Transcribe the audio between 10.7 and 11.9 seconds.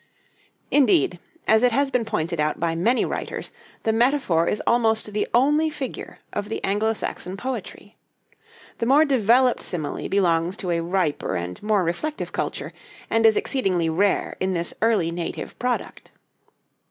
a riper and more